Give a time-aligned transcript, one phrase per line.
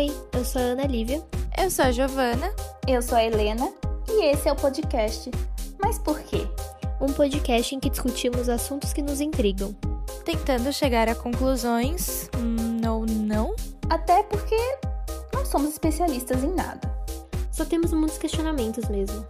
[0.00, 1.22] Oi, eu sou a Ana Lívia.
[1.62, 2.50] Eu sou a Giovana.
[2.88, 3.70] Eu sou a Helena.
[4.08, 5.30] E esse é o podcast.
[5.78, 6.48] Mas por quê?
[6.98, 9.76] Um podcast em que discutimos assuntos que nos intrigam.
[10.24, 12.30] Tentando chegar a conclusões.
[12.34, 13.54] Hum, ou não?
[13.90, 14.56] Até porque
[15.34, 16.90] não somos especialistas em nada.
[17.52, 19.26] Só temos muitos questionamentos mesmo.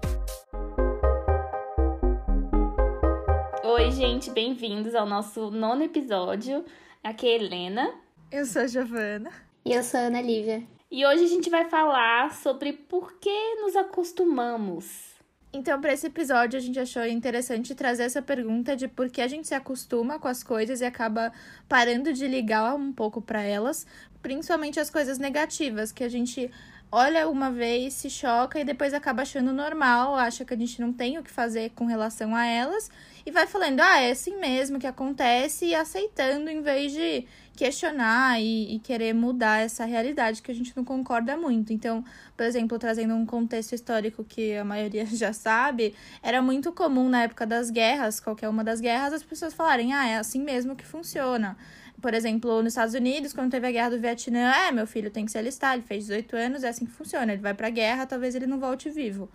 [3.64, 6.64] Oi, gente, bem-vindos ao nosso nono episódio.
[7.02, 7.92] Aqui é a Helena.
[8.30, 9.49] Eu sou a Giovana.
[9.70, 10.64] E eu sou a Ana Lívia.
[10.90, 15.14] E hoje a gente vai falar sobre por que nos acostumamos.
[15.52, 19.28] Então, para esse episódio, a gente achou interessante trazer essa pergunta de por que a
[19.28, 21.32] gente se acostuma com as coisas e acaba
[21.68, 23.86] parando de ligar um pouco para elas,
[24.20, 26.50] principalmente as coisas negativas, que a gente
[26.90, 30.92] olha uma vez, se choca e depois acaba achando normal, acha que a gente não
[30.92, 32.90] tem o que fazer com relação a elas
[33.24, 37.24] e vai falando, ah, é assim mesmo que acontece e aceitando em vez de
[37.60, 41.74] questionar e, e, querer mudar essa realidade que a gente não concorda muito.
[41.74, 42.02] Então,
[42.34, 47.24] por exemplo, trazendo um contexto histórico que a maioria já sabe, era muito comum na
[47.24, 50.86] época das guerras, qualquer uma das guerras, as pessoas falarem, ah, é assim mesmo que
[50.86, 51.54] funciona
[52.00, 55.26] por exemplo, nos Estados Unidos, quando teve a guerra do Vietnã, é, meu filho tem
[55.26, 57.30] que se alistar, ele fez 18 anos, é assim que funciona.
[57.30, 59.30] Ele vai pra guerra, talvez ele não volte vivo.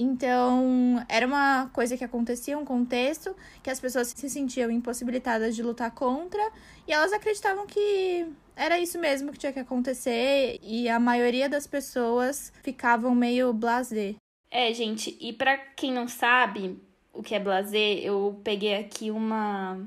[0.00, 5.62] Então, era uma coisa que acontecia, um contexto que as pessoas se sentiam impossibilitadas de
[5.62, 6.40] lutar contra
[6.86, 11.66] e elas acreditavam que era isso mesmo que tinha que acontecer e a maioria das
[11.66, 14.14] pessoas ficavam meio blasé.
[14.48, 16.80] É, gente, e para quem não sabe
[17.12, 19.84] o que é blasé, eu peguei aqui uma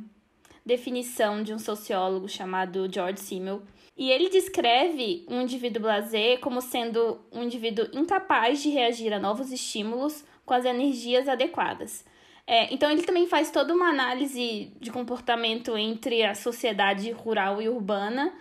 [0.66, 3.62] definição de um sociólogo chamado George Simmel.
[3.98, 9.52] E ele descreve um indivíduo blasé como sendo um indivíduo incapaz de reagir a novos
[9.52, 12.06] estímulos com as energias adequadas.
[12.48, 17.70] É, então, ele também faz toda uma análise de comportamento entre a sociedade rural e
[17.70, 18.34] urbana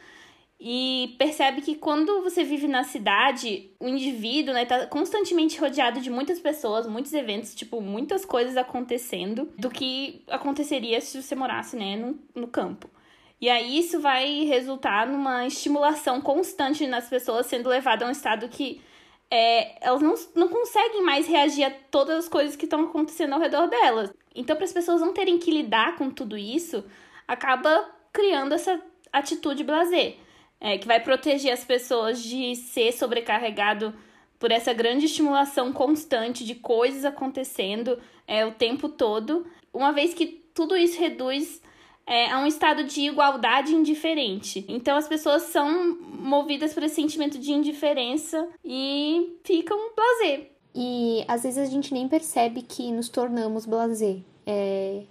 [0.58, 6.10] e percebe que quando você vive na cidade, o indivíduo né, tá constantemente rodeado de
[6.10, 11.96] muitas pessoas, muitos eventos, tipo, muitas coisas acontecendo, do que aconteceria se você morasse né,
[11.96, 12.90] no, no campo.
[13.40, 18.48] E aí isso vai resultar numa estimulação constante nas pessoas, sendo levada a um estado
[18.48, 18.82] que
[19.30, 23.40] é, elas não, não conseguem mais reagir a todas as coisas que estão acontecendo ao
[23.40, 24.12] redor delas.
[24.34, 26.84] Então, para as pessoas não terem que lidar com tudo isso,
[27.26, 28.80] acaba criando essa
[29.12, 30.16] atitude blazer
[30.60, 33.94] é, que vai proteger as pessoas de ser sobrecarregado
[34.38, 40.42] por essa grande estimulação constante de coisas acontecendo é, o tempo todo, uma vez que
[40.54, 41.62] tudo isso reduz
[42.06, 44.64] é, a um estado de igualdade indiferente.
[44.68, 50.50] Então as pessoas são movidas por esse sentimento de indiferença e ficam blazer.
[50.74, 54.22] E às vezes a gente nem percebe que nos tornamos blazer.
[54.46, 55.02] É,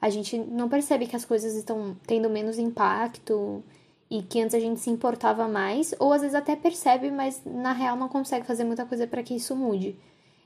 [0.00, 3.62] a gente não percebe que as coisas estão tendo menos impacto
[4.10, 7.72] e que antes a gente se importava mais, ou às vezes até percebe, mas na
[7.72, 9.96] real não consegue fazer muita coisa para que isso mude.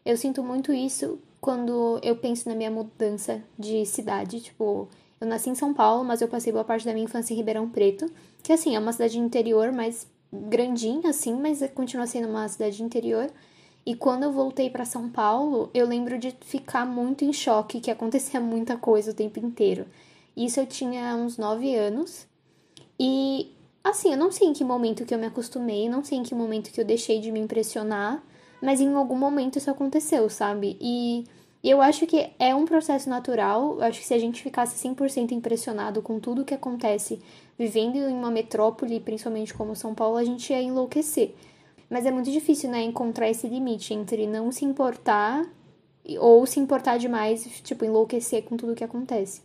[0.04, 4.88] Eu sinto muito isso quando eu penso na minha mudança de cidade, tipo,
[5.20, 7.68] eu nasci em São Paulo, mas eu passei boa parte da minha infância em Ribeirão
[7.68, 8.10] Preto,
[8.42, 13.30] que assim, é uma cidade interior, mais grandinha assim, mas continua sendo uma cidade interior.
[13.84, 17.90] E quando eu voltei para São Paulo, eu lembro de ficar muito em choque, que
[17.90, 19.86] acontecia muita coisa o tempo inteiro.
[20.36, 22.26] Isso eu tinha uns 9 anos.
[22.98, 23.52] E
[23.84, 26.34] assim, eu não sei em que momento que eu me acostumei, não sei em que
[26.34, 28.22] momento que eu deixei de me impressionar,
[28.62, 30.76] mas em algum momento isso aconteceu, sabe?
[30.80, 31.24] E
[31.62, 33.76] eu acho que é um processo natural.
[33.76, 37.20] Eu acho que se a gente ficasse 100% impressionado com tudo que acontece
[37.58, 41.34] vivendo em uma metrópole, principalmente como São Paulo, a gente ia enlouquecer.
[41.90, 45.44] Mas é muito difícil, né, encontrar esse limite entre não se importar
[46.18, 49.42] ou se importar demais, tipo, enlouquecer com tudo que acontece.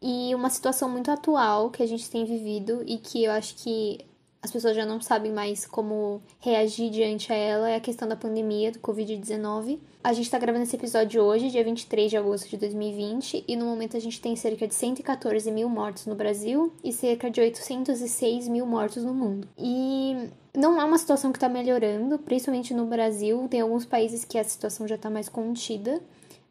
[0.00, 3.98] E uma situação muito atual que a gente tem vivido e que eu acho que
[4.40, 8.14] as pessoas já não sabem mais como reagir diante a ela é a questão da
[8.14, 9.78] pandemia do Covid-19.
[10.02, 13.64] A gente está gravando esse episódio hoje, dia 23 de agosto de 2020, e no
[13.64, 18.46] momento a gente tem cerca de 114 mil mortos no Brasil e cerca de 806
[18.46, 19.48] mil mortos no mundo.
[19.58, 23.48] E não é uma situação que está melhorando, principalmente no Brasil.
[23.50, 26.00] Tem alguns países que a situação já está mais contida.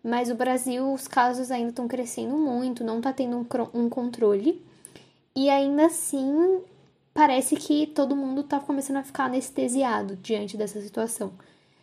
[0.03, 4.61] Mas o Brasil, os casos ainda estão crescendo muito, não está tendo um, um controle.
[5.35, 6.61] E ainda assim,
[7.17, 11.31] parece que todo mundo está começando a ficar anestesiado diante dessa situação.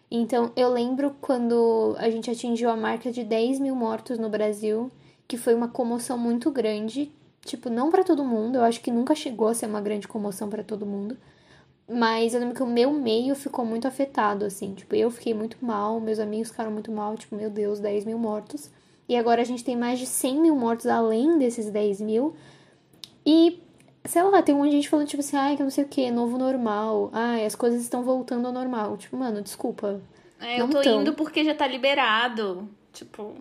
[0.08, 4.92] Então, eu lembro quando a gente atingiu a marca de 10 mil mortos no Brasil,
[5.26, 7.10] que foi uma comoção muito grande.
[7.44, 10.48] Tipo, não para todo mundo, eu acho que nunca chegou a ser uma grande comoção
[10.48, 11.16] para todo mundo.
[11.90, 14.72] Mas eu lembro que o meu meio ficou muito afetado, assim.
[14.72, 17.16] Tipo, eu fiquei muito mal, meus amigos ficaram muito mal.
[17.16, 18.70] Tipo, meu Deus, 10 mil mortos.
[19.08, 22.36] E agora a gente tem mais de 100 mil mortos além desses 10 mil.
[23.26, 23.63] E
[24.04, 25.88] sei lá, tem um monte de gente falando, tipo assim, ai, que não sei o
[25.88, 27.10] que, novo normal.
[27.12, 28.96] Ai, as coisas estão voltando ao normal.
[28.96, 30.00] Tipo, mano, desculpa.
[30.40, 31.00] É, eu tô tão.
[31.00, 32.68] indo porque já tá liberado.
[32.92, 33.34] Tipo.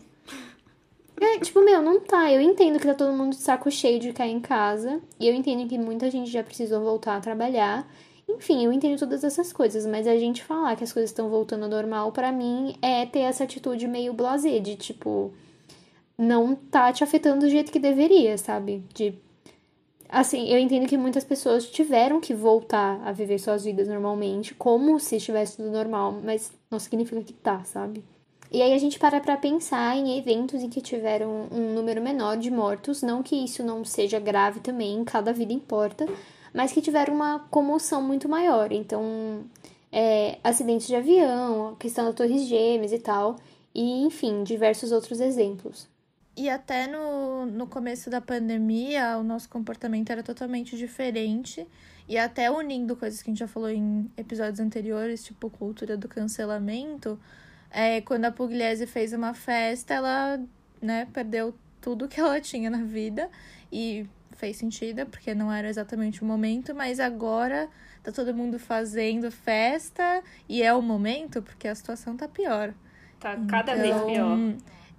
[1.19, 2.31] É, tipo, meu, não tá.
[2.31, 5.01] Eu entendo que tá todo mundo de saco cheio de cair em casa.
[5.19, 7.87] E eu entendo que muita gente já precisou voltar a trabalhar.
[8.27, 11.63] Enfim, eu entendo todas essas coisas, mas a gente falar que as coisas estão voltando
[11.63, 15.33] ao normal, para mim, é ter essa atitude meio blasé, de tipo,
[16.17, 18.83] não tá te afetando do jeito que deveria, sabe?
[18.93, 19.13] De.
[20.13, 24.99] Assim, eu entendo que muitas pessoas tiveram que voltar a viver suas vidas normalmente, como
[24.99, 28.03] se estivesse tudo normal, mas não significa que tá, sabe?
[28.51, 32.37] E aí a gente para pra pensar em eventos em que tiveram um número menor
[32.37, 36.05] de mortos, não que isso não seja grave também, cada vida importa,
[36.53, 38.71] mas que tiveram uma comoção muito maior.
[38.71, 39.43] Então,
[39.91, 43.37] é, acidentes de avião, questão das torres gêmeas e tal,
[43.73, 45.91] e enfim, diversos outros exemplos.
[46.35, 51.67] E até no, no começo da pandemia, o nosso comportamento era totalmente diferente.
[52.07, 56.07] E até unindo coisas que a gente já falou em episódios anteriores, tipo cultura do
[56.07, 57.19] cancelamento,
[57.69, 60.39] é, quando a Pugliese fez uma festa, ela
[60.81, 63.29] né, perdeu tudo que ela tinha na vida.
[63.71, 67.69] E fez sentido, porque não era exatamente o momento, mas agora
[68.03, 72.73] tá todo mundo fazendo festa e é o momento, porque a situação tá pior.
[73.19, 74.37] Tá cada então, vez pior.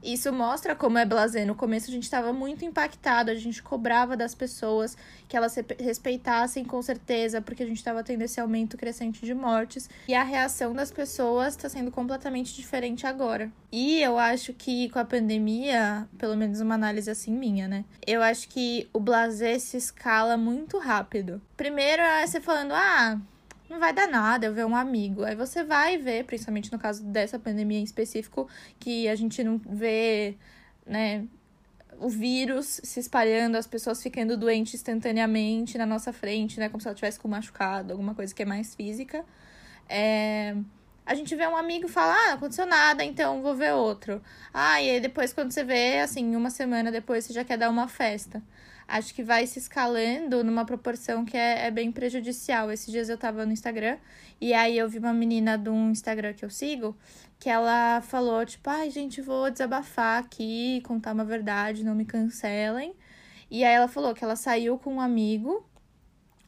[0.05, 1.47] Isso mostra como é blazer.
[1.47, 4.97] No começo a gente estava muito impactado, a gente cobrava das pessoas
[5.27, 9.89] que elas respeitassem com certeza, porque a gente estava tendo esse aumento crescente de mortes.
[10.07, 13.51] E a reação das pessoas está sendo completamente diferente agora.
[13.73, 17.85] E eu acho que com a pandemia, pelo menos uma análise assim minha, né?
[18.07, 21.41] Eu acho que o blazer se escala muito rápido.
[21.57, 23.19] Primeiro é você falando, ah
[23.75, 25.25] não vai dar nada eu ver um amigo.
[25.25, 28.49] Aí você vai ver, principalmente no caso dessa pandemia em específico,
[28.79, 30.37] que a gente não vê,
[30.87, 31.27] né,
[31.99, 36.89] o vírus se espalhando, as pessoas ficando doentes instantaneamente na nossa frente, né, como se
[36.89, 39.25] ela tivesse com machucado, alguma coisa que é mais física.
[39.89, 40.57] É...
[41.07, 44.23] A gente vê um amigo e fala, ah, não aconteceu nada, então vou ver outro.
[44.55, 47.69] Ah, e aí depois quando você vê, assim, uma semana depois você já quer dar
[47.69, 48.43] uma festa
[48.87, 52.71] acho que vai se escalando numa proporção que é, é bem prejudicial.
[52.71, 53.99] Esses dias eu tava no Instagram
[54.41, 56.97] e aí eu vi uma menina de um Instagram que eu sigo
[57.39, 62.95] que ela falou, tipo, ai, gente, vou desabafar aqui, contar uma verdade, não me cancelem.
[63.51, 65.63] E aí ela falou que ela saiu com um amigo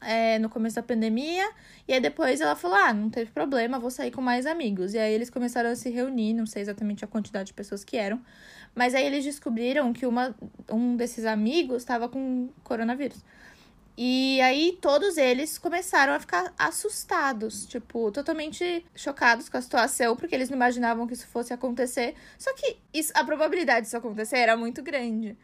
[0.01, 1.47] é, no começo da pandemia,
[1.87, 4.93] e aí depois ela falou: ah, não teve problema, vou sair com mais amigos.
[4.93, 7.97] E aí eles começaram a se reunir, não sei exatamente a quantidade de pessoas que
[7.97, 8.19] eram,
[8.77, 10.35] mas aí eles descobriram que uma,
[10.71, 13.17] um desses amigos estava com coronavírus.
[13.97, 20.35] E aí todos eles começaram a ficar assustados, tipo, totalmente chocados com a situação, porque
[20.35, 22.13] eles não imaginavam que isso fosse acontecer.
[22.37, 25.35] Só que isso, a probabilidade disso acontecer era muito grande.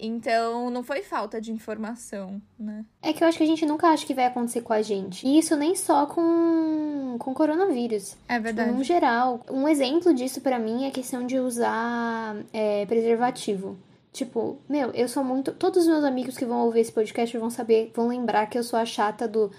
[0.00, 2.84] Então, não foi falta de informação, né?
[3.02, 5.26] É que eu acho que a gente nunca acha que vai acontecer com a gente.
[5.26, 8.16] E isso nem só com, com coronavírus.
[8.28, 8.68] É verdade.
[8.68, 9.40] Tipo, no geral.
[9.50, 13.78] Um exemplo disso para mim é a questão de usar é, preservativo.
[14.12, 15.52] Tipo, meu, eu sou muito.
[15.52, 18.64] Todos os meus amigos que vão ouvir esse podcast vão saber, vão lembrar que eu
[18.64, 19.52] sou a chata do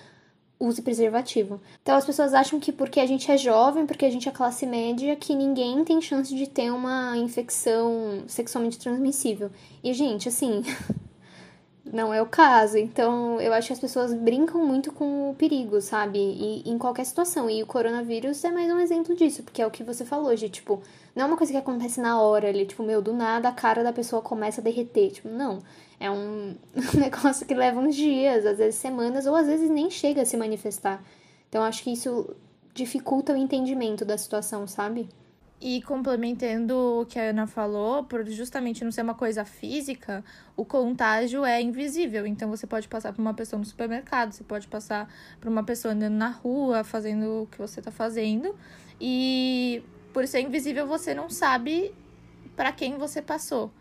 [0.61, 1.59] use preservativo.
[1.81, 4.65] Então as pessoas acham que porque a gente é jovem, porque a gente é classe
[4.65, 9.49] média, que ninguém tem chance de ter uma infecção sexualmente transmissível.
[9.83, 10.63] E, gente, assim,
[11.91, 12.77] não é o caso.
[12.77, 16.19] Então, eu acho que as pessoas brincam muito com o perigo, sabe?
[16.19, 17.49] E em qualquer situação.
[17.49, 20.49] E o coronavírus é mais um exemplo disso, porque é o que você falou, de
[20.49, 20.81] tipo,
[21.15, 23.83] não é uma coisa que acontece na hora ali, tipo, meu, do nada a cara
[23.83, 25.11] da pessoa começa a derreter.
[25.11, 25.59] Tipo, não.
[25.99, 26.55] É um
[26.97, 30.37] negócio que leva uns dias, às vezes semanas, ou às vezes nem chega a se
[30.37, 31.03] manifestar.
[31.49, 32.35] Então acho que isso
[32.73, 35.09] dificulta o entendimento da situação, sabe?
[35.63, 40.25] E complementando o que a Ana falou, por justamente não ser uma coisa física,
[40.57, 42.25] o contágio é invisível.
[42.25, 45.07] Então você pode passar por uma pessoa no supermercado, você pode passar
[45.39, 48.55] por uma pessoa andando na rua, fazendo o que você está fazendo.
[48.99, 51.93] E por ser invisível, você não sabe
[52.55, 53.71] para quem você passou.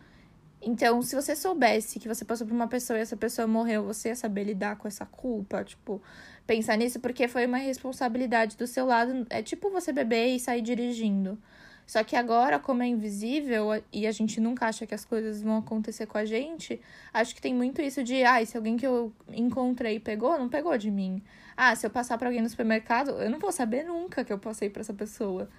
[0.63, 4.09] Então, se você soubesse que você passou por uma pessoa e essa pessoa morreu, você
[4.11, 6.03] ia saber lidar com essa culpa, tipo,
[6.47, 9.27] pensar nisso, porque foi uma responsabilidade do seu lado.
[9.31, 11.39] É tipo você beber e sair dirigindo.
[11.91, 15.57] Só que agora, como é invisível e a gente nunca acha que as coisas vão
[15.57, 16.81] acontecer com a gente,
[17.13, 20.79] acho que tem muito isso de, ah, se alguém que eu encontrei pegou, não pegou
[20.79, 21.21] de mim.
[21.57, 24.39] Ah, se eu passar para alguém no supermercado, eu não vou saber nunca que eu
[24.39, 25.51] passei para essa pessoa.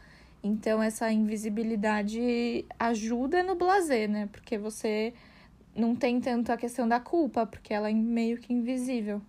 [0.42, 4.30] Então, essa invisibilidade ajuda no blazer, né?
[4.32, 5.14] Porque você
[5.76, 9.22] não tem tanto a questão da culpa, porque ela é meio que invisível.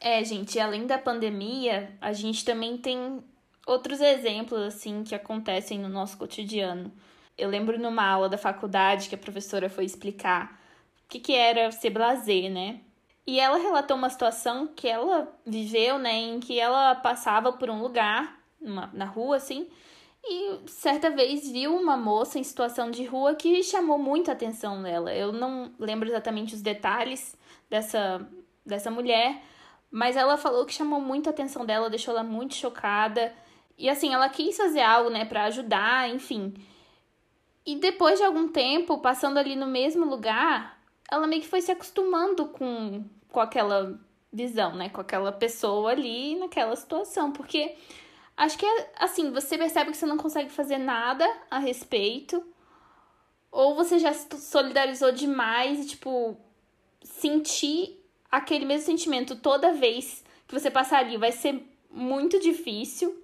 [0.00, 3.22] É, gente, além da pandemia, a gente também tem
[3.68, 6.90] outros exemplos, assim, que acontecem no nosso cotidiano.
[7.36, 10.58] Eu lembro numa aula da faculdade que a professora foi explicar
[11.04, 12.80] o que, que era ser blazer, né?
[13.26, 17.82] E ela relatou uma situação que ela viveu, né, em que ela passava por um
[17.82, 19.68] lugar, uma, na rua, assim,
[20.24, 24.82] e certa vez viu uma moça em situação de rua que chamou muito a atenção
[24.82, 25.14] dela.
[25.14, 27.36] Eu não lembro exatamente os detalhes
[27.68, 28.26] dessa,
[28.64, 29.42] dessa mulher,
[29.90, 33.32] mas ela falou que chamou muito a atenção dela, deixou ela muito chocada.
[33.78, 36.52] E assim, ela quis fazer algo, né, para ajudar, enfim.
[37.64, 41.70] E depois de algum tempo, passando ali no mesmo lugar, ela meio que foi se
[41.70, 43.98] acostumando com com aquela
[44.32, 44.88] visão, né?
[44.88, 47.32] Com aquela pessoa ali naquela situação.
[47.32, 47.76] Porque
[48.36, 52.44] acho que é assim, você percebe que você não consegue fazer nada a respeito.
[53.50, 56.36] Ou você já se solidarizou demais e, tipo,
[57.02, 57.98] sentir
[58.30, 63.22] aquele mesmo sentimento toda vez que você passar ali vai ser muito difícil.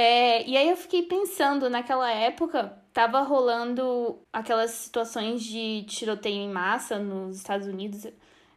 [0.00, 6.48] É, e aí eu fiquei pensando, naquela época, tava rolando aquelas situações de tiroteio em
[6.48, 8.04] massa nos Estados Unidos.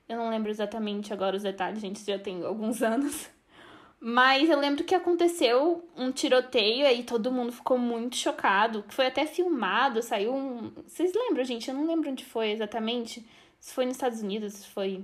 [0.08, 3.28] Eu não lembro exatamente agora os detalhes, gente, já tem alguns anos.
[4.00, 9.08] Mas eu lembro que aconteceu um tiroteio aí todo mundo ficou muito chocado, que foi
[9.08, 10.72] até filmado, saiu um.
[10.86, 11.70] Vocês lembram, gente?
[11.70, 13.28] Eu não lembro onde foi exatamente.
[13.60, 15.04] Se foi nos Estados Unidos, se foi.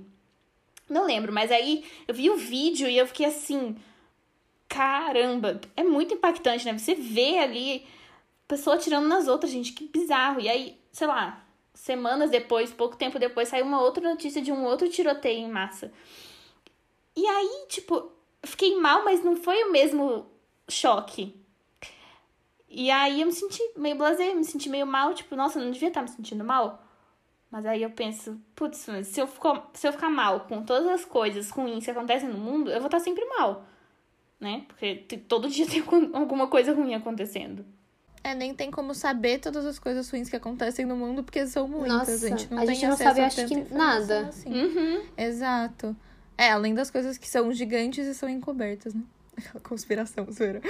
[0.88, 3.74] Não lembro, mas aí eu vi o vídeo e eu fiquei assim.
[4.68, 6.76] Caramba, é muito impactante, né?
[6.76, 7.86] Você vê ali
[8.46, 10.40] pessoa atirando nas outras, gente, que bizarro.
[10.40, 11.44] E aí, sei lá,
[11.74, 15.92] semanas depois, pouco tempo depois, saiu uma outra notícia de um outro tiroteio em massa.
[17.16, 20.26] E aí, tipo, fiquei mal, mas não foi o mesmo
[20.68, 21.34] choque.
[22.68, 25.70] E aí eu me senti meio blasé, me senti meio mal, tipo, nossa, eu não
[25.70, 26.82] devia estar me sentindo mal.
[27.50, 31.84] Mas aí eu penso, putz, se se eu ficar mal com todas as coisas ruins
[31.84, 33.64] que acontecem no mundo, eu vou estar sempre mal.
[34.40, 34.64] Né?
[34.68, 37.64] Porque todo dia tem alguma coisa ruim acontecendo.
[38.22, 41.68] É, nem tem como saber todas as coisas ruins que acontecem no mundo, porque são
[41.68, 41.92] muitas.
[41.92, 44.28] Nossa, a gente não a tem gente não sabe, acho que nada.
[44.28, 44.52] Assim.
[44.52, 45.02] Uhum.
[45.16, 45.96] Exato.
[46.36, 49.02] É, além das coisas que são gigantes e são encobertas, né?
[49.62, 50.60] Conspiração, zoeira.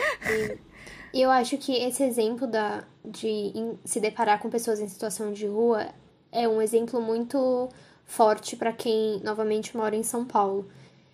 [1.13, 3.53] E eu acho que esse exemplo da, de
[3.85, 5.89] se deparar com pessoas em situação de rua
[6.31, 7.69] é um exemplo muito
[8.05, 10.69] forte para quem, novamente, mora em São Paulo.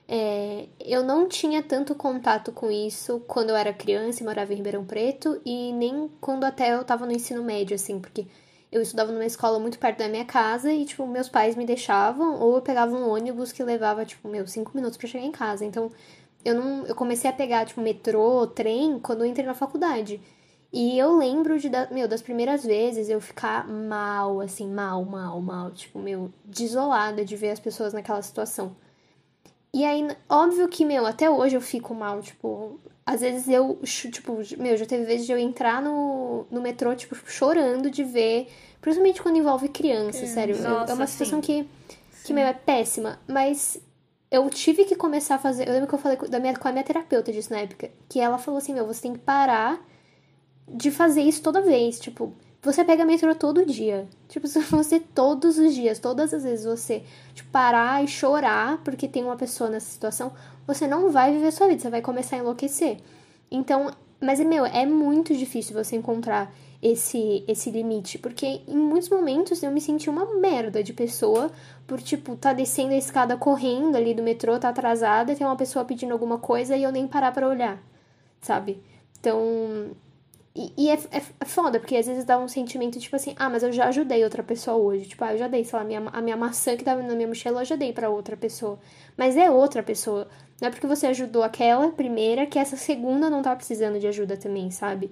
[0.07, 4.57] É, eu não tinha tanto contato com isso quando eu era criança e morava em
[4.57, 8.27] Ribeirão Preto, e nem quando até eu tava no ensino médio, assim, porque
[8.75, 12.41] eu estudava numa escola muito perto da minha casa e, tipo, meus pais me deixavam,
[12.41, 15.65] ou eu pegava um ônibus que levava, tipo, meus cinco minutos para chegar em casa.
[15.65, 15.93] Então,
[16.45, 16.85] eu não.
[16.87, 20.21] Eu comecei a pegar, tipo, metrô, trem, quando eu entrei na faculdade.
[20.73, 25.71] E eu lembro de, meu, das primeiras vezes eu ficar mal, assim, mal, mal, mal,
[25.71, 28.77] tipo, meu, desolada de ver as pessoas naquela situação.
[29.75, 34.39] E aí, óbvio que, meu, até hoje eu fico mal, tipo, às vezes eu, tipo,
[34.57, 38.47] meu, já teve vezes de eu entrar no, no metrô, tipo, chorando de ver,
[38.81, 40.57] principalmente quando envolve criança, sério.
[40.63, 41.65] Nossa, é uma situação sim.
[41.65, 41.69] que,
[42.25, 43.19] que, meu, é péssima.
[43.27, 43.77] Mas
[44.31, 45.67] eu tive que começar a fazer.
[45.67, 48.21] Eu lembro que eu falei da minha, com a minha terapeuta disso na época, que
[48.21, 49.85] ela falou assim: meu, você tem que parar
[50.69, 51.99] de fazer isso toda vez.
[51.99, 52.33] Tipo,
[52.65, 54.09] você pega metrô todo dia.
[54.29, 57.03] Tipo, se você todos os dias, todas as vezes você
[57.35, 60.33] tipo, parar e chorar porque tem uma pessoa nessa situação,
[60.67, 62.99] você não vai viver sua vida, você vai começar a enlouquecer.
[63.51, 63.91] Então,
[64.21, 66.51] mas, meu, é muito difícil você encontrar
[66.83, 71.51] esse, esse limite, porque em muitos momentos eu me senti uma merda de pessoa
[71.87, 75.85] por, tipo, tá descendo a escada correndo ali do metrô, tá atrasada, tem uma pessoa
[75.85, 77.83] pedindo alguma coisa e eu nem parar pra olhar,
[78.41, 78.83] sabe?
[79.21, 79.91] Então,
[80.57, 83.65] e, é, é, é, foda, porque às vezes dá um sentimento tipo assim, ah, mas
[83.65, 85.07] eu já ajudei outra pessoa hoje.
[85.07, 87.27] Tipo, ah, eu já dei, sei lá, minha, a minha maçã que tava na minha
[87.27, 88.79] mochila, eu já dei pra outra pessoa.
[89.17, 90.29] Mas é outra pessoa.
[90.61, 94.37] Não é porque você ajudou aquela primeira que essa segunda não tá precisando de ajuda
[94.37, 95.11] também, sabe?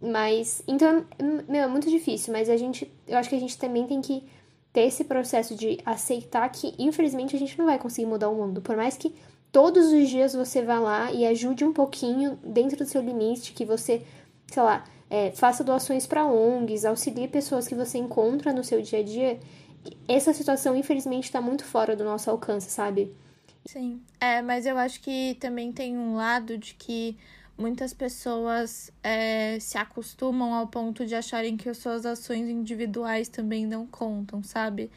[0.00, 1.04] Mas, então,
[1.46, 4.24] meu, é muito difícil, mas a gente, eu acho que a gente também tem que
[4.72, 8.62] ter esse processo de aceitar que, infelizmente, a gente não vai conseguir mudar o mundo.
[8.62, 9.14] Por mais que
[9.52, 13.64] todos os dias você vá lá e ajude um pouquinho dentro do seu limite, que
[13.66, 14.02] você
[14.50, 19.00] sei lá, é, faça doações para ONGs, auxilie pessoas que você encontra no seu dia
[19.00, 19.40] a dia.
[20.08, 23.14] Essa situação, infelizmente, está muito fora do nosso alcance, sabe?
[23.64, 27.16] Sim, é, mas eu acho que também tem um lado de que
[27.56, 33.66] muitas pessoas é, se acostumam ao ponto de acharem que as suas ações individuais também
[33.66, 34.90] não contam, sabe?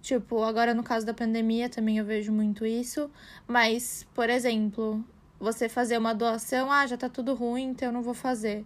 [0.00, 3.10] Tipo, agora no caso da pandemia também eu vejo muito isso,
[3.46, 5.04] mas, por exemplo,
[5.42, 8.64] você fazer uma doação, ah, já tá tudo ruim, então eu não vou fazer.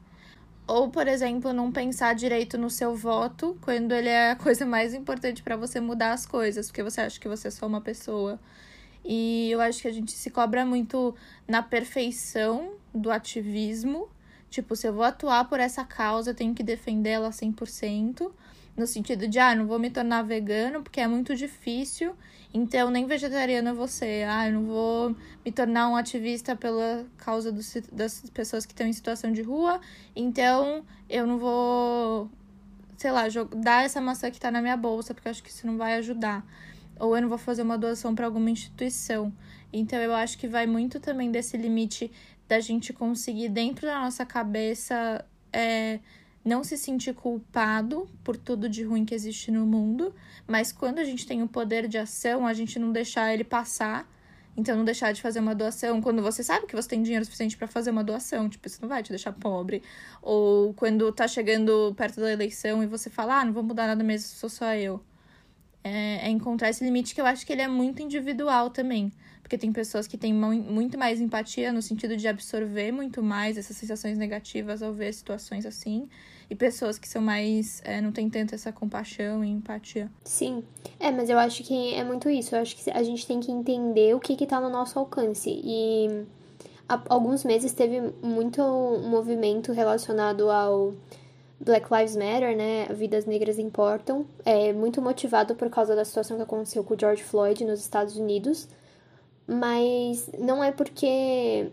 [0.66, 4.92] Ou, por exemplo, não pensar direito no seu voto quando ele é a coisa mais
[4.92, 8.38] importante para você mudar as coisas, porque você acha que você é só uma pessoa.
[9.02, 11.14] E eu acho que a gente se cobra muito
[11.48, 14.10] na perfeição do ativismo.
[14.50, 18.30] Tipo, se eu vou atuar por essa causa, eu tenho que defender ela 100%.
[18.76, 22.14] No sentido de, ah, não vou me tornar vegano porque é muito difícil,
[22.52, 24.28] então nem vegetariano eu vou ser.
[24.28, 27.60] Ah, eu não vou me tornar um ativista pela causa do,
[27.92, 29.80] das pessoas que estão em situação de rua,
[30.14, 32.30] então eu não vou,
[32.96, 33.24] sei lá,
[33.56, 36.44] dar essa maçã que tá na minha bolsa porque acho que isso não vai ajudar.
[36.98, 39.32] Ou eu não vou fazer uma doação para alguma instituição.
[39.72, 42.10] Então eu acho que vai muito também desse limite
[42.48, 46.00] da gente conseguir dentro da nossa cabeça é,
[46.46, 50.14] não se sentir culpado por tudo de ruim que existe no mundo,
[50.46, 54.08] mas quando a gente tem o poder de ação, a gente não deixar ele passar.
[54.56, 57.56] Então, não deixar de fazer uma doação quando você sabe que você tem dinheiro suficiente
[57.56, 58.48] para fazer uma doação.
[58.48, 59.82] Tipo, isso não vai te deixar pobre.
[60.22, 64.02] Ou quando tá chegando perto da eleição e você fala, ah, não vou mudar nada
[64.02, 65.02] mesmo, sou só eu.
[65.84, 69.12] É, é encontrar esse limite que eu acho que ele é muito individual também
[69.46, 73.76] porque tem pessoas que têm muito mais empatia no sentido de absorver muito mais essas
[73.76, 76.08] sensações negativas ao ver situações assim,
[76.48, 77.80] e pessoas que são mais.
[77.84, 80.10] É, não tem tanto essa compaixão e empatia.
[80.24, 80.64] Sim.
[80.98, 82.54] É, mas eu acho que é muito isso.
[82.54, 85.50] Eu acho que a gente tem que entender o que, que tá no nosso alcance.
[85.50, 86.24] E
[86.88, 90.94] há alguns meses teve muito movimento relacionado ao.
[91.58, 92.84] Black Lives Matter, né?
[92.90, 94.26] Vidas negras importam.
[94.44, 98.14] É muito motivado por causa da situação que aconteceu com o George Floyd nos Estados
[98.18, 98.68] Unidos
[99.46, 101.70] mas não é porque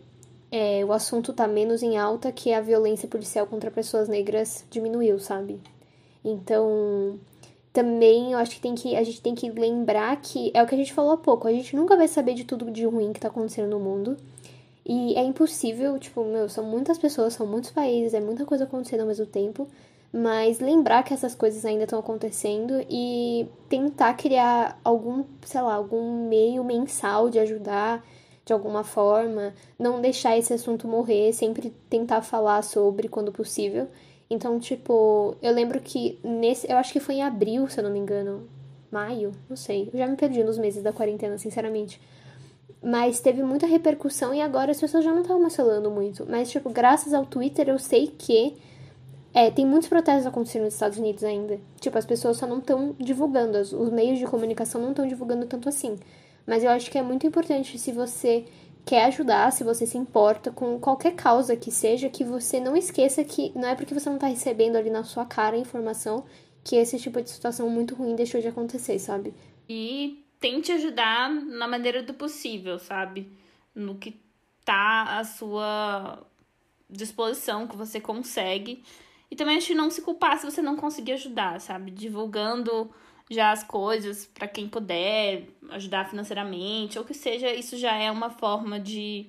[0.56, 5.18] é, o assunto tá menos em alta que a violência policial contra pessoas negras diminuiu,
[5.20, 5.60] sabe?
[6.24, 7.20] Então,
[7.74, 10.76] também eu acho que, tem que a gente tem que lembrar que é o que
[10.76, 13.20] a gente falou há pouco, a gente nunca vai saber de tudo de ruim que
[13.20, 14.16] tá acontecendo no mundo.
[14.86, 19.02] E é impossível, tipo, meu, são muitas pessoas, são muitos países, é muita coisa acontecendo
[19.02, 19.68] ao mesmo tempo
[20.16, 26.28] mas lembrar que essas coisas ainda estão acontecendo e tentar criar algum, sei lá, algum
[26.28, 28.06] meio mensal de ajudar
[28.46, 33.88] de alguma forma, não deixar esse assunto morrer, sempre tentar falar sobre quando possível.
[34.30, 37.92] Então, tipo, eu lembro que nesse, eu acho que foi em abril, se eu não
[37.92, 38.48] me engano,
[38.92, 39.90] maio, não sei.
[39.94, 42.02] Eu já me perdi nos meses da quarentena, sinceramente.
[42.82, 46.26] Mas teve muita repercussão e agora as pessoas já não estavam mais falando muito.
[46.30, 48.58] Mas, tipo, graças ao Twitter eu sei que
[49.34, 51.60] é, tem muitos protestos acontecendo nos Estados Unidos ainda.
[51.80, 55.70] Tipo, as pessoas só não estão divulgando, os meios de comunicação não estão divulgando tanto
[55.70, 55.98] assim.
[56.46, 58.46] Mas eu acho que é muito importante se você
[58.86, 63.24] quer ajudar, se você se importa com qualquer causa que seja, que você não esqueça
[63.24, 66.26] que não é porque você não tá recebendo ali na sua cara a informação
[66.64, 69.34] que esse tipo de situação muito ruim deixou de acontecer, sabe?
[69.68, 73.32] E tente ajudar na maneira do possível, sabe?
[73.74, 74.20] No que
[74.66, 76.26] tá à sua
[76.90, 78.84] disposição, que você consegue.
[79.30, 81.92] E também acho que não se culpar se você não conseguir ajudar, sabe?
[81.92, 82.92] Divulgando
[83.30, 88.30] já as coisas para quem puder, ajudar financeiramente, ou que seja, isso já é uma
[88.30, 89.28] forma de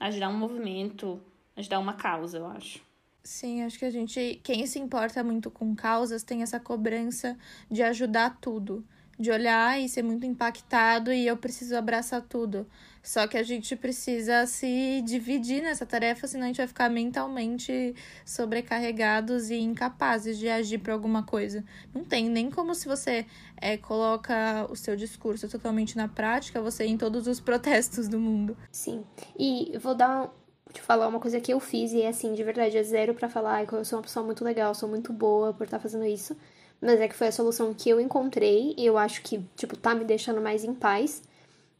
[0.00, 1.20] ajudar um movimento,
[1.56, 2.80] ajudar uma causa, eu acho.
[3.22, 7.36] Sim, acho que a gente, quem se importa muito com causas, tem essa cobrança
[7.68, 8.86] de ajudar tudo,
[9.18, 12.66] de olhar e ser muito impactado e eu preciso abraçar tudo.
[13.02, 17.94] Só que a gente precisa se dividir nessa tarefa, senão a gente vai ficar mentalmente
[18.24, 21.64] sobrecarregados e incapazes de agir para alguma coisa.
[21.94, 23.24] Não tem nem como se você
[23.56, 28.18] é, coloca o seu discurso totalmente na prática, você ir em todos os protestos do
[28.18, 28.56] mundo.
[28.72, 29.04] Sim.
[29.38, 30.28] E vou dar
[30.72, 33.28] te falar uma coisa que eu fiz e é assim, de verdade, é zero para
[33.28, 36.04] falar que eu sou uma pessoa muito legal, sou muito boa por estar tá fazendo
[36.04, 36.36] isso.
[36.80, 39.94] Mas é que foi a solução que eu encontrei e eu acho que, tipo, tá
[39.94, 41.22] me deixando mais em paz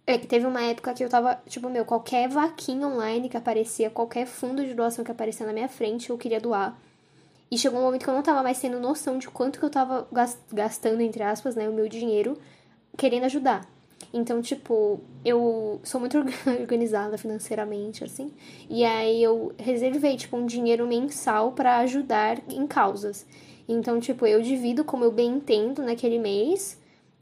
[0.06, 3.90] é que teve uma época que eu tava, tipo, meu, qualquer vaquinha online que aparecia,
[3.90, 6.78] qualquer fundo de doação que aparecia na minha frente, eu queria doar.
[7.50, 9.70] E chegou um momento que eu não tava mais tendo noção de quanto que eu
[9.70, 10.08] tava
[10.52, 12.38] gastando, entre aspas, né, o meu dinheiro
[12.96, 13.68] querendo ajudar.
[14.12, 16.18] Então, tipo, eu sou muito
[16.60, 18.32] organizada financeiramente, assim.
[18.70, 23.26] E aí eu reservei, tipo, um dinheiro mensal para ajudar em causas.
[23.68, 26.78] Então, tipo, eu divido como eu bem entendo naquele mês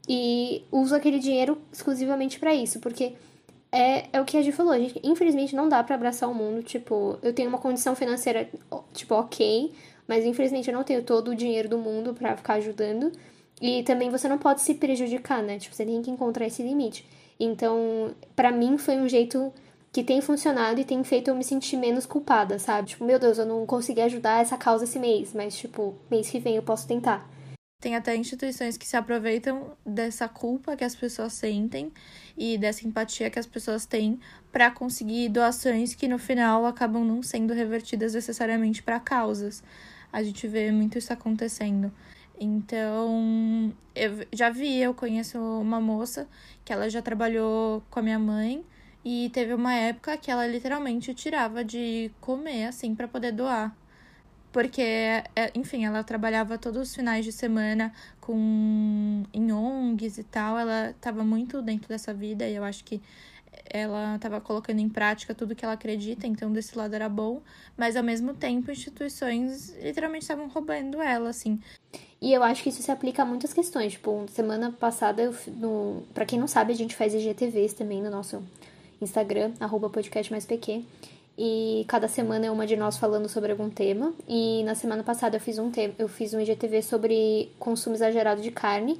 [0.07, 3.13] e uso aquele dinheiro exclusivamente para isso, porque
[3.71, 6.33] é, é o que a gente falou, a gente, infelizmente não dá para abraçar o
[6.33, 8.47] mundo, tipo, eu tenho uma condição financeira,
[8.93, 9.73] tipo, ok,
[10.07, 13.11] mas infelizmente eu não tenho todo o dinheiro do mundo para ficar ajudando,
[13.59, 17.05] e também você não pode se prejudicar, né, tipo, você tem que encontrar esse limite.
[17.39, 19.51] Então, para mim foi um jeito
[19.95, 22.89] que tem funcionado e tem feito eu me sentir menos culpada, sabe?
[22.89, 26.37] Tipo, meu Deus, eu não consegui ajudar essa causa esse mês, mas, tipo, mês que
[26.37, 27.25] vem eu posso tentar.
[27.81, 31.93] Tem até instituições que se aproveitam dessa culpa que as pessoas sentem
[32.37, 34.19] e dessa empatia que as pessoas têm
[34.51, 39.63] para conseguir doações que no final acabam não sendo revertidas necessariamente para causas.
[40.11, 41.89] A gente vê muito isso acontecendo.
[42.37, 46.27] Então, eu já vi, eu conheço uma moça
[46.65, 48.61] que ela já trabalhou com a minha mãe
[49.05, 53.73] e teve uma época que ela literalmente tirava de comer assim para poder doar
[54.55, 57.91] porque, é, enfim, ela trabalhava todos os finais de semana
[58.21, 63.01] com em ONGs e tal, ela estava muito dentro dessa vida e eu acho que
[63.69, 67.41] ela estava colocando em prática tudo que ela acredita, então desse lado era bom,
[67.75, 71.59] mas ao mesmo tempo instituições literalmente estavam roubando ela, assim.
[72.21, 73.91] E eu acho que isso se aplica a muitas questões.
[73.91, 78.09] Tipo, semana passada, eu, no, pra quem não sabe, a gente faz IGTVs também no
[78.09, 78.41] nosso
[79.01, 80.83] Instagram, arroba podcast mais PQ.
[81.37, 84.13] E cada semana é uma de nós falando sobre algum tema.
[84.27, 88.51] E na semana passada eu fiz um, eu fiz um IGTV sobre consumo exagerado de
[88.51, 88.99] carne.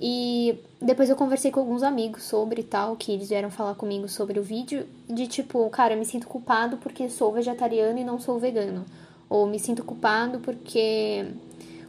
[0.00, 4.40] E depois eu conversei com alguns amigos sobre tal, que eles vieram falar comigo sobre
[4.40, 8.38] o vídeo, de tipo, cara, eu me sinto culpado porque sou vegetariano e não sou
[8.38, 8.84] vegano.
[9.28, 11.26] Ou me sinto culpado porque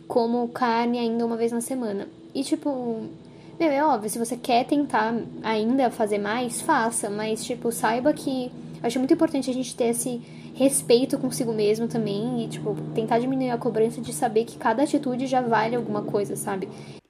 [0.07, 2.07] como carne ainda uma vez na semana.
[2.35, 3.07] E tipo,
[3.59, 8.51] meu, é óbvio, se você quer tentar ainda fazer mais, faça, mas tipo, saiba que
[8.81, 10.21] acho muito importante a gente ter esse
[10.53, 15.27] respeito consigo mesmo também e, tipo, tentar diminuir a cobrança de saber que cada atitude
[15.27, 16.67] já vale alguma coisa, sabe?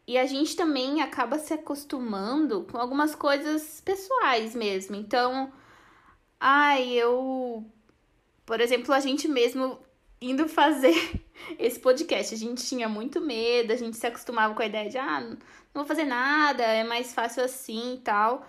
[0.07, 4.95] E a gente também acaba se acostumando com algumas coisas pessoais mesmo.
[4.95, 5.51] Então,
[6.39, 7.63] ai, eu.
[8.45, 9.79] Por exemplo, a gente mesmo
[10.21, 10.95] indo fazer
[11.57, 14.97] esse podcast, a gente tinha muito medo, a gente se acostumava com a ideia de,
[14.97, 15.37] ah,
[15.73, 18.45] não vou fazer nada, é mais fácil assim e tal.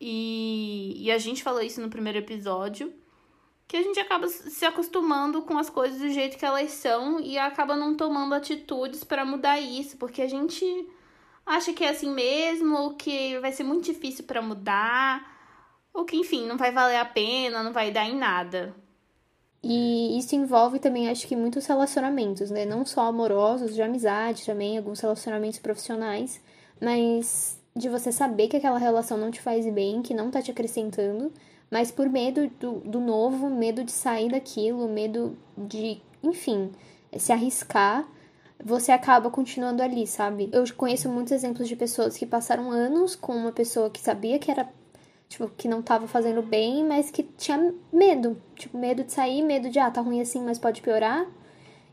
[0.00, 2.92] E, e a gente falou isso no primeiro episódio.
[3.68, 7.36] Que a gente acaba se acostumando com as coisas do jeito que elas são e
[7.36, 10.64] acaba não tomando atitudes para mudar isso, porque a gente
[11.44, 15.36] acha que é assim mesmo, ou que vai ser muito difícil para mudar,
[15.92, 18.74] ou que, enfim, não vai valer a pena, não vai dar em nada.
[19.62, 22.64] E isso envolve também, acho que, muitos relacionamentos, né?
[22.64, 26.40] Não só amorosos, de amizade também, alguns relacionamentos profissionais,
[26.80, 30.50] mas de você saber que aquela relação não te faz bem, que não tá te
[30.50, 31.32] acrescentando,
[31.70, 36.70] mas por medo do, do novo, medo de sair daquilo, medo de, enfim,
[37.16, 38.06] se arriscar
[38.64, 40.48] você acaba continuando ali, sabe?
[40.52, 44.50] Eu conheço muitos exemplos de pessoas que passaram anos com uma pessoa que sabia que
[44.50, 44.68] era,
[45.28, 48.40] tipo, que não tava fazendo bem, mas que tinha medo.
[48.54, 51.26] Tipo, medo de sair, medo de, ah, tá ruim assim, mas pode piorar.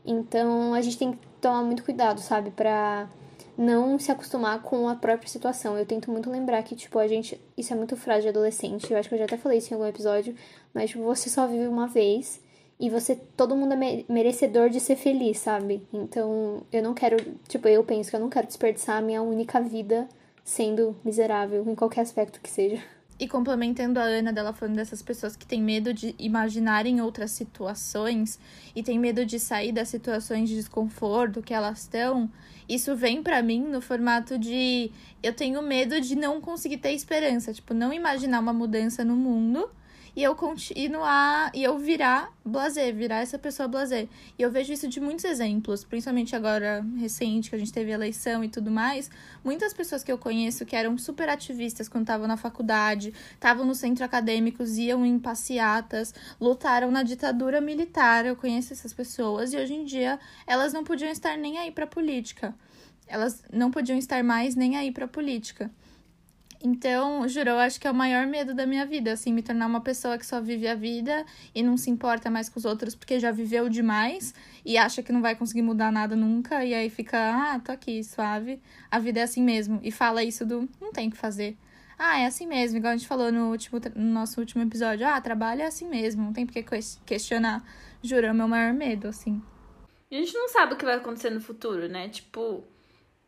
[0.04, 2.50] Então a gente tem que tomar muito cuidado, sabe?
[2.50, 3.08] Pra
[3.56, 5.76] não se acostumar com a própria situação.
[5.78, 7.40] Eu tento muito lembrar que, tipo, a gente.
[7.56, 8.90] Isso é muito frágil de adolescente.
[8.90, 10.34] Eu acho que eu já até falei isso em algum episódio.
[10.72, 12.40] Mas, tipo, você só vive uma vez
[12.78, 15.86] e você todo mundo é merecedor de ser feliz, sabe?
[15.92, 17.16] Então, eu não quero,
[17.48, 20.08] tipo, eu penso que eu não quero desperdiçar a minha única vida
[20.44, 22.82] sendo miserável em qualquer aspecto que seja.
[23.18, 28.40] E complementando a Ana dela falando dessas pessoas que têm medo de imaginarem outras situações
[28.74, 32.28] e têm medo de sair das situações de desconforto que elas estão,
[32.68, 34.90] isso vem para mim no formato de
[35.22, 39.70] eu tenho medo de não conseguir ter esperança, tipo, não imaginar uma mudança no mundo
[40.16, 44.08] e eu continuar e eu virar blazer, virar essa pessoa blazer.
[44.38, 48.44] E eu vejo isso de muitos exemplos, principalmente agora recente que a gente teve eleição
[48.44, 49.10] e tudo mais.
[49.42, 53.74] Muitas pessoas que eu conheço que eram super ativistas quando estavam na faculdade, estavam no
[53.74, 58.24] centro acadêmicos, iam em passeatas, lutaram na ditadura militar.
[58.24, 61.86] Eu conheço essas pessoas e hoje em dia elas não podiam estar nem aí para
[61.86, 62.54] política.
[63.06, 65.70] Elas não podiam estar mais nem aí para política.
[66.66, 69.66] Então, juro, eu acho que é o maior medo da minha vida, assim, me tornar
[69.66, 72.94] uma pessoa que só vive a vida e não se importa mais com os outros
[72.94, 76.88] porque já viveu demais e acha que não vai conseguir mudar nada nunca e aí
[76.88, 79.78] fica, ah, tô aqui, suave, a vida é assim mesmo.
[79.82, 81.54] E fala isso do não tem o que fazer.
[81.98, 85.06] Ah, é assim mesmo, igual a gente falou no, último, no nosso último episódio.
[85.06, 86.64] Ah, trabalho é assim mesmo, não tem por que
[87.04, 87.62] questionar.
[88.02, 89.42] Juro, é o meu maior medo, assim.
[90.10, 92.08] A gente não sabe o que vai acontecer no futuro, né?
[92.08, 92.64] Tipo,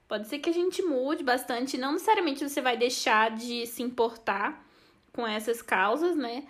[0.09, 4.65] Pode ser que a gente mude bastante, não necessariamente você vai deixar de se importar
[5.13, 6.47] com essas causas, né?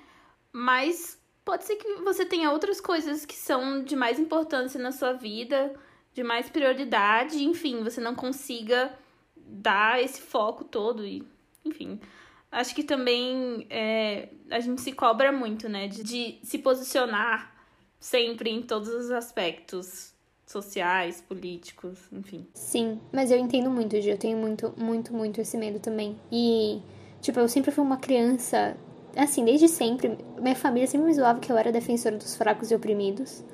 [0.52, 5.12] Mas pode ser que você tenha outras coisas que são de mais importância na sua
[5.12, 5.74] vida,
[6.12, 8.92] de mais prioridade, enfim, você não consiga
[9.36, 11.26] dar esse foco todo e,
[11.64, 12.00] enfim.
[12.50, 15.88] Acho que também é, a gente se cobra muito, né?
[15.88, 17.54] De, de se posicionar
[17.98, 20.15] sempre em todos os aspectos
[20.46, 22.46] sociais, políticos, enfim.
[22.54, 24.10] Sim, mas eu entendo muito, Gi.
[24.10, 26.16] Eu tenho muito, muito, muito esse medo também.
[26.30, 26.80] E,
[27.20, 28.76] tipo, eu sempre fui uma criança.
[29.16, 30.16] Assim, desde sempre.
[30.40, 33.44] Minha família sempre me zoava que eu era defensora dos fracos e oprimidos.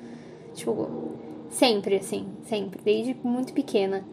[0.53, 1.17] Tipo,
[1.49, 2.79] sempre, assim, sempre.
[2.83, 4.05] Desde muito pequena.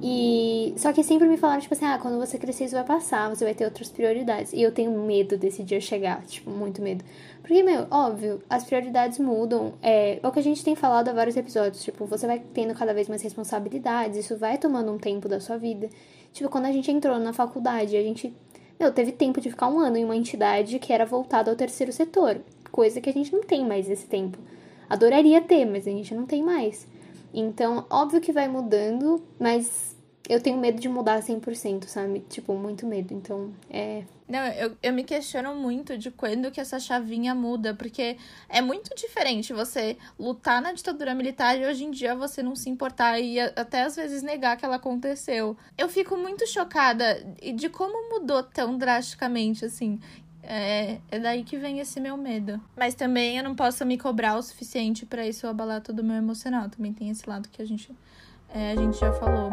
[0.00, 0.74] E.
[0.76, 3.44] Só que sempre me falaram, tipo assim, ah, quando você crescer isso vai passar, você
[3.44, 4.52] vai ter outras prioridades.
[4.52, 7.04] E eu tenho medo desse dia chegar, tipo, muito medo.
[7.42, 9.74] Porque, meu, óbvio, as prioridades mudam.
[9.82, 11.82] É, é o que a gente tem falado há vários episódios.
[11.82, 15.56] Tipo, você vai tendo cada vez mais responsabilidades, isso vai tomando um tempo da sua
[15.56, 15.88] vida.
[16.32, 18.32] Tipo, quando a gente entrou na faculdade, a gente,
[18.78, 21.92] meu, teve tempo de ficar um ano em uma entidade que era voltada ao terceiro
[21.92, 22.40] setor.
[22.70, 24.38] Coisa que a gente não tem mais esse tempo.
[24.88, 26.86] adoraria ter, mas a gente não tem mais.
[27.32, 29.96] Então, óbvio que vai mudando, mas
[30.28, 32.20] eu tenho medo de mudar 100%, sabe?
[32.28, 33.14] Tipo, muito medo.
[33.14, 34.04] Então, é.
[34.28, 38.94] Não, eu, eu me questiono muito de quando que essa chavinha muda, porque é muito
[38.94, 43.40] diferente você lutar na ditadura militar e hoje em dia você não se importar e
[43.40, 45.56] até às vezes negar que ela aconteceu.
[45.78, 49.98] Eu fico muito chocada de como mudou tão drasticamente, assim.
[50.50, 52.58] É, é daí que vem esse meu medo.
[52.74, 56.16] Mas também eu não posso me cobrar o suficiente para isso abalar todo o meu
[56.16, 56.70] emocional.
[56.70, 57.94] Também tem esse lado que a gente,
[58.54, 59.50] é, a gente já falou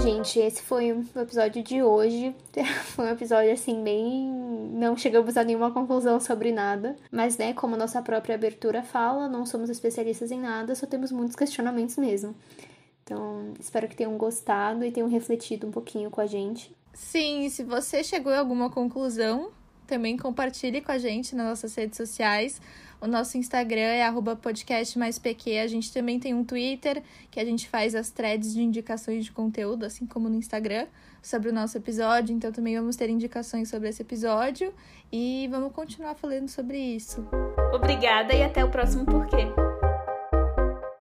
[0.00, 2.34] gente, esse foi o episódio de hoje.
[2.94, 4.32] Foi um episódio assim, bem.
[4.72, 6.96] Não chegamos a nenhuma conclusão sobre nada.
[7.10, 11.36] Mas, né, como nossa própria abertura fala, não somos especialistas em nada, só temos muitos
[11.36, 12.34] questionamentos mesmo.
[13.04, 16.74] Então, espero que tenham gostado e tenham refletido um pouquinho com a gente.
[16.92, 19.50] Sim, se você chegou a alguma conclusão,
[19.86, 22.60] também compartilhe com a gente nas nossas redes sociais.
[23.00, 25.58] O nosso Instagram é arroba podcast mais PQ.
[25.58, 29.32] A gente também tem um Twitter, que a gente faz as threads de indicações de
[29.32, 30.86] conteúdo, assim como no Instagram,
[31.22, 32.34] sobre o nosso episódio.
[32.34, 34.72] Então também vamos ter indicações sobre esse episódio
[35.10, 37.26] e vamos continuar falando sobre isso.
[37.74, 39.69] Obrigada e até o próximo Porquê.